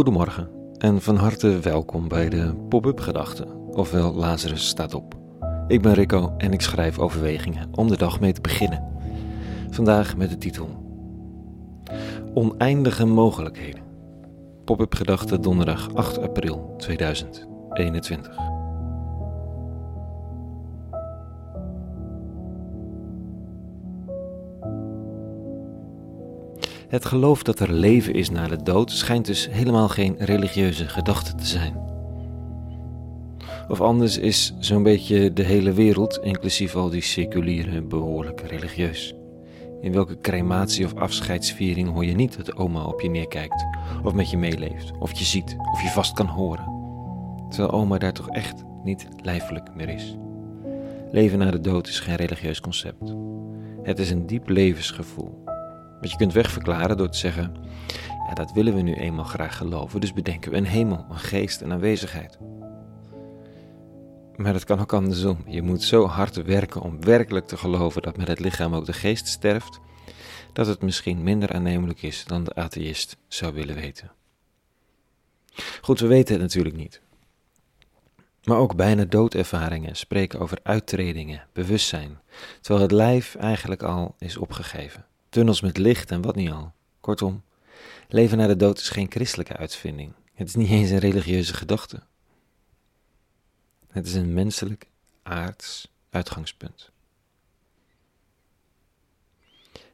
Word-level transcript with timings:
Goedemorgen 0.00 0.48
en 0.78 1.02
van 1.02 1.16
harte 1.16 1.58
welkom 1.58 2.08
bij 2.08 2.28
de 2.28 2.54
Pop-up 2.68 3.00
Gedachten, 3.00 3.48
ofwel 3.70 4.14
Lazarus 4.14 4.66
staat 4.66 4.94
op. 4.94 5.14
Ik 5.66 5.82
ben 5.82 5.92
Rico 5.92 6.34
en 6.36 6.52
ik 6.52 6.60
schrijf 6.60 6.98
overwegingen 6.98 7.68
om 7.72 7.88
de 7.88 7.96
dag 7.96 8.20
mee 8.20 8.32
te 8.32 8.40
beginnen. 8.40 8.84
Vandaag 9.70 10.16
met 10.16 10.30
de 10.30 10.38
titel 10.38 10.68
Oneindige 12.34 13.06
mogelijkheden. 13.06 13.82
Pop-up 14.64 14.94
Gedachten 14.94 15.42
donderdag 15.42 15.94
8 15.94 16.18
april 16.18 16.74
2021. 16.76 18.49
Het 26.90 27.04
geloof 27.04 27.42
dat 27.42 27.60
er 27.60 27.72
leven 27.72 28.14
is 28.14 28.30
na 28.30 28.48
de 28.48 28.62
dood 28.62 28.90
schijnt 28.90 29.26
dus 29.26 29.48
helemaal 29.50 29.88
geen 29.88 30.16
religieuze 30.18 30.88
gedachte 30.88 31.34
te 31.34 31.46
zijn. 31.46 31.74
Of 33.68 33.80
anders 33.80 34.18
is 34.18 34.54
zo'n 34.58 34.82
beetje 34.82 35.32
de 35.32 35.42
hele 35.42 35.72
wereld, 35.72 36.18
inclusief 36.22 36.76
al 36.76 36.90
die 36.90 37.02
seculiere, 37.02 37.82
behoorlijk 37.82 38.40
religieus. 38.40 39.14
In 39.80 39.92
welke 39.92 40.20
crematie 40.20 40.84
of 40.84 40.94
afscheidsviering 40.94 41.92
hoor 41.92 42.04
je 42.04 42.14
niet 42.14 42.36
dat 42.36 42.56
oma 42.56 42.84
op 42.84 43.00
je 43.00 43.10
neerkijkt, 43.10 43.66
of 44.04 44.12
met 44.12 44.30
je 44.30 44.36
meeleeft, 44.36 44.92
of 44.98 45.12
je 45.12 45.24
ziet, 45.24 45.56
of 45.72 45.82
je 45.82 45.88
vast 45.88 46.12
kan 46.12 46.26
horen. 46.26 46.72
Terwijl 47.48 47.72
oma 47.72 47.98
daar 47.98 48.12
toch 48.12 48.28
echt 48.28 48.64
niet 48.84 49.08
lijfelijk 49.22 49.74
meer 49.74 49.88
is. 49.88 50.16
Leven 51.10 51.38
na 51.38 51.50
de 51.50 51.60
dood 51.60 51.88
is 51.88 52.00
geen 52.00 52.16
religieus 52.16 52.60
concept. 52.60 53.14
Het 53.82 53.98
is 53.98 54.10
een 54.10 54.26
diep 54.26 54.48
levensgevoel 54.48 55.48
want 56.00 56.10
je 56.10 56.16
kunt 56.16 56.32
wegverklaren 56.32 56.96
door 56.96 57.08
te 57.08 57.18
zeggen: 57.18 57.54
ja, 58.28 58.34
dat 58.34 58.52
willen 58.52 58.74
we 58.74 58.80
nu 58.80 58.94
eenmaal 58.94 59.24
graag 59.24 59.56
geloven, 59.56 60.00
dus 60.00 60.12
bedenken 60.12 60.50
we 60.50 60.56
een 60.56 60.66
hemel, 60.66 61.06
een 61.10 61.18
geest, 61.18 61.60
een 61.60 61.72
aanwezigheid. 61.72 62.38
Maar 64.36 64.52
dat 64.52 64.64
kan 64.64 64.80
ook 64.80 64.92
andersom. 64.92 65.44
Je 65.46 65.62
moet 65.62 65.82
zo 65.82 66.06
hard 66.06 66.42
werken 66.42 66.80
om 66.80 67.04
werkelijk 67.04 67.46
te 67.46 67.56
geloven 67.56 68.02
dat 68.02 68.16
met 68.16 68.28
het 68.28 68.40
lichaam 68.40 68.74
ook 68.74 68.86
de 68.86 68.92
geest 68.92 69.26
sterft, 69.26 69.80
dat 70.52 70.66
het 70.66 70.82
misschien 70.82 71.22
minder 71.22 71.52
aannemelijk 71.52 72.02
is 72.02 72.24
dan 72.24 72.44
de 72.44 72.54
atheïst 72.54 73.16
zou 73.28 73.54
willen 73.54 73.74
weten. 73.74 74.12
Goed, 75.80 76.00
we 76.00 76.06
weten 76.06 76.32
het 76.32 76.42
natuurlijk 76.42 76.76
niet. 76.76 77.00
Maar 78.44 78.58
ook 78.58 78.76
bijna 78.76 79.04
doodervaringen 79.04 79.96
spreken 79.96 80.40
over 80.40 80.58
uittredingen, 80.62 81.46
bewustzijn, 81.52 82.18
terwijl 82.60 82.84
het 82.84 82.92
lijf 82.92 83.34
eigenlijk 83.34 83.82
al 83.82 84.14
is 84.18 84.36
opgegeven 84.36 85.04
tunnels 85.30 85.60
met 85.60 85.78
licht 85.78 86.10
en 86.10 86.22
wat 86.22 86.34
niet 86.34 86.50
al. 86.50 86.72
Kortom, 87.00 87.42
leven 88.08 88.38
na 88.38 88.46
de 88.46 88.56
dood 88.56 88.78
is 88.78 88.88
geen 88.88 89.10
christelijke 89.10 89.56
uitvinding. 89.56 90.12
Het 90.34 90.48
is 90.48 90.54
niet 90.54 90.70
eens 90.70 90.90
een 90.90 90.98
religieuze 90.98 91.54
gedachte. 91.54 92.02
Het 93.90 94.06
is 94.06 94.14
een 94.14 94.34
menselijk, 94.34 94.86
aards 95.22 95.88
uitgangspunt. 96.10 96.90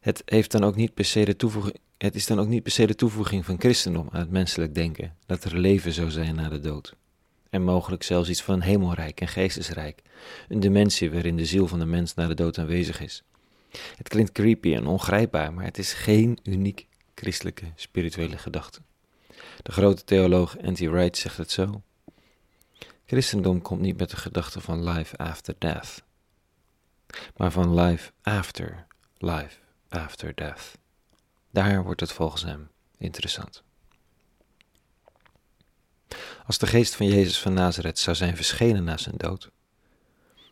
Het, 0.00 0.22
heeft 0.24 0.50
dan 0.50 0.64
ook 0.64 0.76
niet 0.76 0.94
per 0.94 1.04
se 1.04 1.24
de 1.24 1.36
toevoeging, 1.36 1.76
het 1.98 2.14
is 2.14 2.26
dan 2.26 2.38
ook 2.40 2.48
niet 2.48 2.62
per 2.62 2.72
se 2.72 2.86
de 2.86 2.94
toevoeging 2.94 3.44
van 3.44 3.58
christendom 3.58 4.08
aan 4.10 4.20
het 4.20 4.30
menselijk 4.30 4.74
denken 4.74 5.16
dat 5.26 5.44
er 5.44 5.58
leven 5.58 5.92
zou 5.92 6.10
zijn 6.10 6.34
na 6.34 6.48
de 6.48 6.60
dood. 6.60 6.94
En 7.50 7.62
mogelijk 7.62 8.02
zelfs 8.02 8.28
iets 8.28 8.42
van 8.42 8.60
hemelrijk 8.60 9.20
en 9.20 9.28
geestesrijk, 9.28 10.02
een 10.48 10.60
dimensie 10.60 11.10
waarin 11.10 11.36
de 11.36 11.46
ziel 11.46 11.68
van 11.68 11.78
de 11.78 11.84
mens 11.84 12.14
na 12.14 12.26
de 12.26 12.34
dood 12.34 12.58
aanwezig 12.58 13.00
is. 13.00 13.22
Het 13.96 14.08
klinkt 14.08 14.32
creepy 14.32 14.74
en 14.74 14.86
ongrijpbaar, 14.86 15.52
maar 15.52 15.64
het 15.64 15.78
is 15.78 15.92
geen 15.92 16.38
uniek 16.42 16.86
christelijke 17.14 17.72
spirituele 17.74 18.38
gedachte. 18.38 18.80
De 19.62 19.72
grote 19.72 20.04
theoloog 20.04 20.56
N.T. 20.60 20.78
Wright 20.78 21.16
zegt 21.16 21.36
het 21.36 21.50
zo. 21.50 21.82
Christendom 23.06 23.62
komt 23.62 23.80
niet 23.80 23.98
met 23.98 24.10
de 24.10 24.16
gedachte 24.16 24.60
van 24.60 24.88
life 24.88 25.16
after 25.16 25.54
death, 25.58 26.02
maar 27.36 27.52
van 27.52 27.80
life 27.80 28.12
after 28.22 28.86
life 29.18 29.58
after 29.88 30.34
death. 30.34 30.78
Daar 31.50 31.82
wordt 31.82 32.00
het 32.00 32.12
volgens 32.12 32.42
hem 32.42 32.70
interessant. 32.98 33.62
Als 36.46 36.58
de 36.58 36.66
geest 36.66 36.94
van 36.94 37.06
Jezus 37.06 37.40
van 37.40 37.52
Nazareth 37.52 37.98
zou 37.98 38.16
zijn 38.16 38.36
verschenen 38.36 38.84
na 38.84 38.96
zijn 38.96 39.16
dood, 39.16 39.50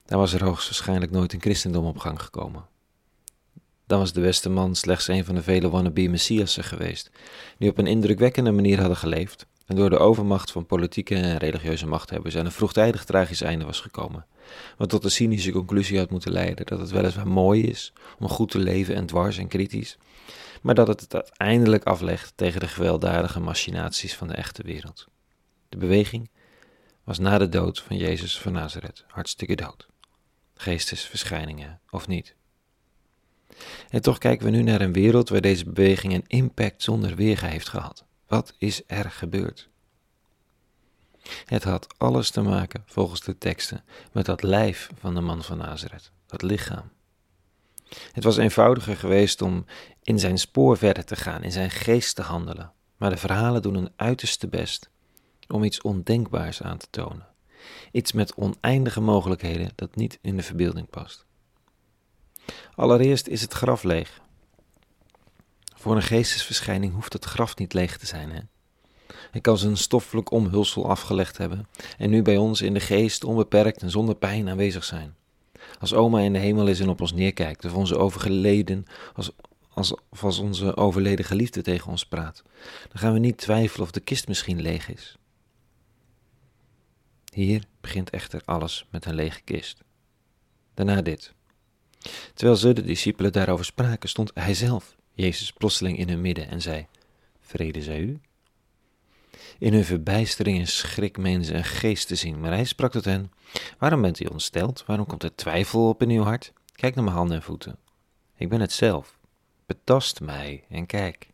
dan 0.04 0.18
was 0.18 0.32
er 0.32 0.44
hoogstwaarschijnlijk 0.44 1.12
nooit 1.12 1.32
een 1.32 1.40
christendom 1.40 1.86
op 1.86 1.98
gang 1.98 2.22
gekomen. 2.22 2.70
Dan 3.92 4.00
was 4.00 4.12
de 4.12 4.20
beste 4.20 4.50
man 4.50 4.74
slechts 4.74 5.08
een 5.08 5.24
van 5.24 5.34
de 5.34 5.42
vele 5.42 5.70
wannabe 5.70 6.08
messiassen 6.08 6.64
geweest, 6.64 7.10
die 7.58 7.70
op 7.70 7.78
een 7.78 7.86
indrukwekkende 7.86 8.50
manier 8.50 8.78
hadden 8.78 8.96
geleefd 8.96 9.46
en 9.66 9.76
door 9.76 9.90
de 9.90 9.98
overmacht 9.98 10.50
van 10.50 10.66
politieke 10.66 11.14
en 11.14 11.36
religieuze 11.36 11.86
machthebbers 11.86 12.36
aan 12.36 12.44
een 12.44 12.52
vroegtijdig 12.52 13.04
tragisch 13.04 13.40
einde 13.40 13.64
was 13.64 13.80
gekomen, 13.80 14.26
wat 14.76 14.88
tot 14.88 15.02
de 15.02 15.08
cynische 15.08 15.50
conclusie 15.50 15.98
had 15.98 16.10
moeten 16.10 16.32
leiden 16.32 16.66
dat 16.66 16.78
het 16.78 16.90
weliswaar 16.90 17.28
mooi 17.28 17.62
is 17.66 17.92
om 18.18 18.28
goed 18.28 18.50
te 18.50 18.58
leven 18.58 18.94
en 18.94 19.06
dwars 19.06 19.38
en 19.38 19.48
kritisch, 19.48 19.98
maar 20.62 20.74
dat 20.74 20.88
het 20.88 21.00
het 21.00 21.14
uiteindelijk 21.14 21.84
aflegt 21.84 22.32
tegen 22.36 22.60
de 22.60 22.68
gewelddadige 22.68 23.40
machinaties 23.40 24.14
van 24.14 24.28
de 24.28 24.34
echte 24.34 24.62
wereld. 24.62 25.06
De 25.68 25.76
beweging 25.76 26.30
was 27.04 27.18
na 27.18 27.38
de 27.38 27.48
dood 27.48 27.80
van 27.80 27.96
Jezus 27.96 28.38
van 28.38 28.52
Nazareth 28.52 29.04
hartstikke 29.06 29.54
dood. 29.54 29.88
Geestesverschijningen 30.54 31.80
of 31.90 32.08
niet. 32.08 32.34
En 33.90 34.02
toch 34.02 34.18
kijken 34.18 34.46
we 34.46 34.52
nu 34.52 34.62
naar 34.62 34.80
een 34.80 34.92
wereld 34.92 35.28
waar 35.28 35.40
deze 35.40 35.64
beweging 35.64 36.14
een 36.14 36.24
impact 36.26 36.82
zonder 36.82 37.16
weerga 37.16 37.46
heeft 37.46 37.68
gehad. 37.68 38.04
Wat 38.26 38.54
is 38.58 38.82
er 38.86 39.10
gebeurd? 39.10 39.68
Het 41.44 41.64
had 41.64 41.94
alles 41.98 42.30
te 42.30 42.42
maken, 42.42 42.82
volgens 42.86 43.20
de 43.20 43.38
teksten, 43.38 43.84
met 44.12 44.26
dat 44.26 44.42
lijf 44.42 44.88
van 44.98 45.14
de 45.14 45.20
man 45.20 45.42
van 45.42 45.58
Nazareth, 45.58 46.10
dat 46.26 46.42
lichaam. 46.42 46.90
Het 48.12 48.24
was 48.24 48.36
eenvoudiger 48.36 48.96
geweest 48.96 49.42
om 49.42 49.64
in 50.02 50.18
zijn 50.18 50.38
spoor 50.38 50.76
verder 50.76 51.04
te 51.04 51.16
gaan, 51.16 51.42
in 51.42 51.52
zijn 51.52 51.70
geest 51.70 52.14
te 52.16 52.22
handelen, 52.22 52.72
maar 52.96 53.10
de 53.10 53.16
verhalen 53.16 53.62
doen 53.62 53.74
een 53.74 53.92
uiterste 53.96 54.48
best 54.48 54.90
om 55.48 55.64
iets 55.64 55.80
ondenkbaars 55.80 56.62
aan 56.62 56.78
te 56.78 56.86
tonen. 56.90 57.26
Iets 57.92 58.12
met 58.12 58.34
oneindige 58.34 59.00
mogelijkheden 59.00 59.70
dat 59.74 59.96
niet 59.96 60.18
in 60.22 60.36
de 60.36 60.42
verbeelding 60.42 60.90
past. 60.90 61.26
Allereerst 62.74 63.26
is 63.26 63.40
het 63.40 63.52
graf 63.52 63.82
leeg. 63.82 64.20
Voor 65.74 65.96
een 65.96 66.02
geestesverschijning 66.02 66.94
hoeft 66.94 67.12
het 67.12 67.24
graf 67.24 67.56
niet 67.56 67.72
leeg 67.72 67.98
te 67.98 68.06
zijn. 68.06 68.30
Hè? 68.30 68.40
Hij 69.30 69.40
kan 69.40 69.58
zijn 69.58 69.76
stoffelijk 69.76 70.30
omhulsel 70.30 70.88
afgelegd 70.88 71.38
hebben 71.38 71.68
en 71.98 72.10
nu 72.10 72.22
bij 72.22 72.36
ons 72.36 72.60
in 72.60 72.74
de 72.74 72.80
geest 72.80 73.24
onbeperkt 73.24 73.82
en 73.82 73.90
zonder 73.90 74.14
pijn 74.14 74.48
aanwezig 74.48 74.84
zijn. 74.84 75.14
Als 75.80 75.94
oma 75.94 76.20
in 76.20 76.32
de 76.32 76.38
hemel 76.38 76.66
is 76.66 76.80
en 76.80 76.88
op 76.88 77.00
ons 77.00 77.12
neerkijkt, 77.12 77.64
of 77.64 77.74
onze 77.74 77.96
overgeleden, 77.98 78.84
als, 79.14 79.30
als, 79.68 79.94
of 80.10 80.24
als 80.24 80.38
onze 80.38 80.76
overleden 80.76 81.24
geliefde 81.24 81.62
tegen 81.62 81.90
ons 81.90 82.06
praat, 82.06 82.42
dan 82.88 82.98
gaan 82.98 83.12
we 83.12 83.18
niet 83.18 83.36
twijfelen 83.36 83.86
of 83.86 83.90
de 83.90 84.00
kist 84.00 84.28
misschien 84.28 84.60
leeg 84.60 84.88
is. 84.88 85.16
Hier 87.32 87.64
begint 87.80 88.10
echter 88.10 88.42
alles 88.44 88.86
met 88.90 89.04
een 89.04 89.14
lege 89.14 89.40
kist. 89.40 89.80
Daarna 90.74 91.02
dit. 91.02 91.34
Terwijl 92.34 92.56
ze, 92.58 92.72
de 92.72 92.82
discipelen, 92.82 93.32
daarover 93.32 93.64
spraken, 93.64 94.08
stond 94.08 94.30
hij 94.34 94.54
zelf, 94.54 94.96
Jezus, 95.12 95.52
plotseling 95.52 95.98
in 95.98 96.08
hun 96.08 96.20
midden 96.20 96.48
en 96.48 96.62
zei: 96.62 96.86
Vrede 97.40 97.82
zij 97.82 98.00
u. 98.00 98.20
In 99.58 99.72
hun 99.72 99.84
verbijstering 99.84 100.58
en 100.58 100.66
schrik 100.66 101.18
meenden 101.18 101.44
ze 101.44 101.54
een 101.54 101.64
geest 101.64 102.08
te 102.08 102.14
zien, 102.14 102.40
maar 102.40 102.52
hij 102.52 102.64
sprak 102.64 102.92
tot 102.92 103.04
hen: 103.04 103.32
Waarom 103.78 104.02
bent 104.02 104.20
u 104.20 104.24
ontsteld? 104.24 104.84
Waarom 104.86 105.06
komt 105.06 105.22
er 105.22 105.34
twijfel 105.34 105.88
op 105.88 106.02
in 106.02 106.10
uw 106.10 106.22
hart? 106.22 106.52
Kijk 106.72 106.94
naar 106.94 107.04
mijn 107.04 107.16
handen 107.16 107.36
en 107.36 107.42
voeten. 107.42 107.78
Ik 108.36 108.48
ben 108.48 108.60
het 108.60 108.72
zelf. 108.72 109.18
Betast 109.66 110.20
mij 110.20 110.64
en 110.68 110.86
kijk. 110.86 111.30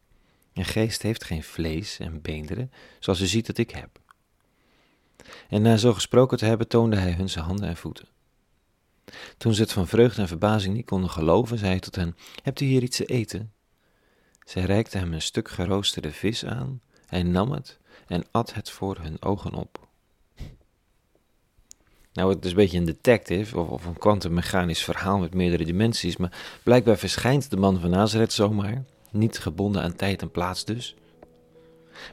Een 0.54 0.64
geest 0.64 1.02
heeft 1.02 1.24
geen 1.24 1.42
vlees 1.42 1.98
en 1.98 2.22
beenderen, 2.22 2.72
zoals 2.98 3.20
u 3.20 3.26
ziet 3.26 3.46
dat 3.46 3.58
ik 3.58 3.70
heb. 3.70 4.00
En 5.48 5.62
na 5.62 5.76
zo 5.76 5.94
gesproken 5.94 6.38
te 6.38 6.44
hebben, 6.44 6.68
toonde 6.68 6.96
hij 6.96 7.12
hun 7.12 7.28
zijn 7.28 7.44
handen 7.44 7.68
en 7.68 7.76
voeten. 7.76 8.08
Toen 9.36 9.54
ze 9.54 9.62
het 9.62 9.72
van 9.72 9.86
vreugde 9.86 10.22
en 10.22 10.28
verbazing 10.28 10.74
niet 10.74 10.86
konden 10.86 11.10
geloven, 11.10 11.58
zei 11.58 11.70
hij 11.70 11.80
tot 11.80 11.96
hen: 11.96 12.16
Hebt 12.42 12.60
u 12.60 12.64
hier 12.64 12.82
iets 12.82 12.96
te 12.96 13.04
eten? 13.04 13.52
Zij 14.44 14.62
reikte 14.62 14.98
hem 14.98 15.12
een 15.12 15.22
stuk 15.22 15.48
geroosterde 15.48 16.12
vis 16.12 16.44
aan. 16.44 16.80
Hij 17.06 17.22
nam 17.22 17.50
het 17.52 17.78
en 18.06 18.24
at 18.30 18.54
het 18.54 18.70
voor 18.70 18.98
hun 19.00 19.22
ogen 19.22 19.54
op. 19.54 19.88
Nou, 22.12 22.34
het 22.34 22.44
is 22.44 22.50
een 22.50 22.56
beetje 22.56 22.78
een 22.78 22.84
detective 22.84 23.58
of, 23.58 23.68
of 23.68 23.84
een 23.84 23.98
kwantummechanisch 23.98 24.84
verhaal 24.84 25.18
met 25.18 25.34
meerdere 25.34 25.64
dimensies, 25.64 26.16
maar 26.16 26.60
blijkbaar 26.62 26.98
verschijnt 26.98 27.50
de 27.50 27.56
man 27.56 27.80
van 27.80 27.90
Nazareth 27.90 28.32
zomaar, 28.32 28.84
niet 29.10 29.38
gebonden 29.38 29.82
aan 29.82 29.96
tijd 29.96 30.22
en 30.22 30.30
plaats 30.30 30.64
dus. 30.64 30.96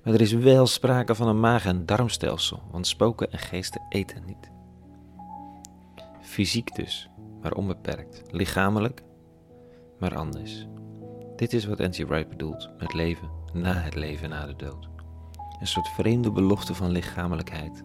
Maar 0.03 0.13
er 0.13 0.21
is 0.21 0.31
wel 0.31 0.68
sprake 0.68 1.15
van 1.15 1.27
een 1.27 1.39
maag- 1.39 1.65
en 1.65 1.86
darmstelsel, 1.86 2.63
want 2.71 2.88
spoken 2.88 3.31
en 3.31 3.39
geesten 3.39 3.81
eten 3.89 4.24
niet. 4.25 4.55
Fysiek 6.35 6.75
dus, 6.75 7.09
maar 7.41 7.53
onbeperkt. 7.53 8.21
Lichamelijk, 8.31 9.03
maar 9.99 10.15
anders. 10.15 10.67
Dit 11.35 11.53
is 11.53 11.65
wat 11.65 11.77
N.T. 11.77 11.97
Wright 11.97 12.29
bedoelt 12.29 12.69
met 12.79 12.93
leven 12.93 13.29
na 13.53 13.73
het 13.73 13.95
leven 13.95 14.29
na 14.29 14.45
de 14.45 14.55
dood. 14.55 14.89
Een 15.59 15.67
soort 15.67 15.87
vreemde 15.87 16.31
belofte 16.31 16.73
van 16.73 16.91
lichamelijkheid. 16.91 17.83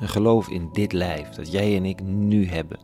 Een 0.00 0.08
geloof 0.08 0.48
in 0.48 0.68
dit 0.72 0.92
lijf 0.92 1.28
dat 1.28 1.52
jij 1.52 1.76
en 1.76 1.84
ik 1.84 2.02
nu 2.02 2.46
hebben. 2.46 2.78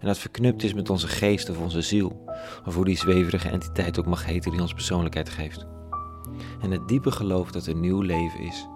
En 0.00 0.06
dat 0.06 0.18
verknupt 0.18 0.62
is 0.62 0.74
met 0.74 0.90
onze 0.90 1.08
geest 1.08 1.50
of 1.50 1.58
onze 1.58 1.82
ziel. 1.82 2.24
Of 2.66 2.74
hoe 2.74 2.84
die 2.84 2.96
zweverige 2.96 3.48
entiteit 3.48 3.98
ook 3.98 4.06
mag 4.06 4.26
heten 4.26 4.50
die 4.50 4.60
ons 4.60 4.74
persoonlijkheid 4.74 5.28
geeft. 5.28 5.66
En 6.60 6.70
het 6.70 6.88
diepe 6.88 7.10
geloof 7.10 7.50
dat 7.50 7.66
er 7.66 7.74
nieuw 7.74 8.00
leven 8.00 8.40
is 8.40 8.68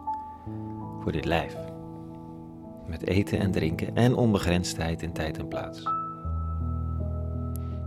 voor 1.01 1.13
dit 1.13 1.25
lijf. 1.25 1.68
Met 2.89 3.07
eten 3.07 3.39
en 3.39 3.51
drinken 3.51 3.97
en 3.97 4.15
onbegrensdheid 4.15 5.03
in 5.03 5.13
tijd 5.13 5.39
en 5.39 5.49
plaats. 5.49 5.83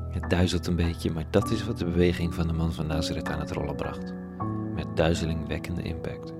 Het 0.09 0.29
duizelt 0.29 0.67
een 0.67 0.75
beetje, 0.75 1.11
maar 1.11 1.25
dat 1.29 1.51
is 1.51 1.65
wat 1.65 1.77
de 1.77 1.85
beweging 1.85 2.33
van 2.33 2.47
de 2.47 2.53
man 2.53 2.73
van 2.73 2.87
Nazareth 2.87 3.29
aan 3.29 3.39
het 3.39 3.51
rollen 3.51 3.75
bracht. 3.75 4.13
Met 4.75 4.85
duizelingwekkende 4.95 5.81
impact. 5.81 6.33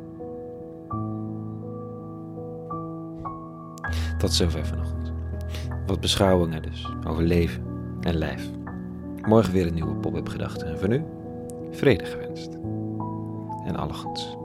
Tot 4.17 4.33
zover 4.33 4.65
vanochtend. 4.65 5.11
Wat 5.85 5.99
beschouwingen 5.99 6.61
dus 6.61 6.93
over 7.07 7.23
leven 7.23 7.63
en 8.01 8.15
lijf. 8.15 8.49
Morgen 9.21 9.53
weer 9.53 9.67
een 9.67 9.73
nieuwe 9.73 9.95
pop-up 9.95 10.29
gedachte. 10.29 10.65
En 10.65 10.79
voor 10.79 10.89
nu, 10.89 11.03
vrede 11.71 12.05
gewenst. 12.05 12.53
En 13.65 13.75
alle 13.75 13.93
goeds. 13.93 14.39